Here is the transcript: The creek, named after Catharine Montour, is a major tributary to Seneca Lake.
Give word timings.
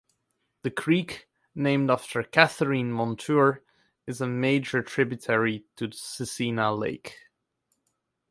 The 0.63 0.71
creek, 0.71 1.27
named 1.53 1.91
after 1.91 2.23
Catharine 2.23 2.91
Montour, 2.91 3.61
is 4.07 4.19
a 4.19 4.25
major 4.25 4.81
tributary 4.81 5.65
to 5.75 5.91
Seneca 5.91 6.71
Lake. 6.71 7.17